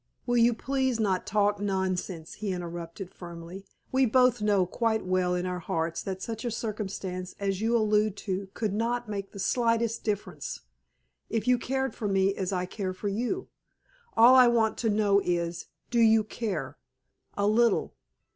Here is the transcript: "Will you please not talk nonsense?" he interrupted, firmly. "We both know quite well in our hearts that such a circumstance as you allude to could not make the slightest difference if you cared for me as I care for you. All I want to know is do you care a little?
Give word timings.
"Will 0.25 0.37
you 0.37 0.55
please 0.55 0.99
not 0.99 1.27
talk 1.27 1.59
nonsense?" 1.59 2.33
he 2.33 2.51
interrupted, 2.51 3.11
firmly. 3.13 3.67
"We 3.91 4.07
both 4.07 4.41
know 4.41 4.65
quite 4.65 5.05
well 5.05 5.35
in 5.35 5.45
our 5.45 5.59
hearts 5.59 6.01
that 6.01 6.23
such 6.23 6.43
a 6.43 6.49
circumstance 6.49 7.35
as 7.39 7.61
you 7.61 7.77
allude 7.77 8.17
to 8.25 8.47
could 8.55 8.73
not 8.73 9.07
make 9.09 9.31
the 9.31 9.37
slightest 9.37 10.03
difference 10.03 10.61
if 11.29 11.47
you 11.47 11.59
cared 11.59 11.93
for 11.93 12.07
me 12.07 12.33
as 12.33 12.51
I 12.51 12.65
care 12.65 12.93
for 12.93 13.09
you. 13.09 13.49
All 14.17 14.33
I 14.33 14.47
want 14.47 14.75
to 14.79 14.89
know 14.89 15.21
is 15.23 15.67
do 15.91 15.99
you 15.99 16.23
care 16.23 16.79
a 17.37 17.45
little? 17.45 17.93